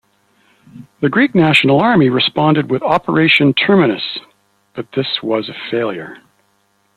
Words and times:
The 1.01 1.09
Greek 1.09 1.35
National 1.35 1.79
Army 1.79 2.09
responded 2.09 2.71
with 2.71 2.81
Operation 2.81 3.53
Terminus, 3.53 4.17
but 4.73 4.91
this 4.93 5.21
was 5.21 5.47
a 5.47 5.53
failure. 5.69 6.17